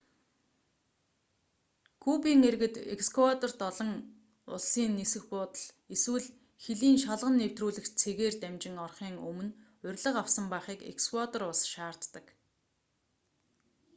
[2.03, 3.91] кубын иргэд эквадорт олон
[4.55, 6.27] улсын нисэх буудал эсвэл
[6.63, 12.25] хилийн шалган нэвтрүүлэх цэгээр дамжин орохын өмнө урилга авсан байхыг эквадор улс шаарддаг